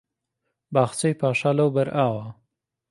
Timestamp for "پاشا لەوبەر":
1.21-1.87